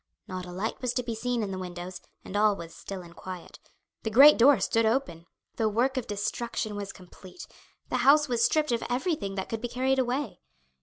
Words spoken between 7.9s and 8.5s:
house was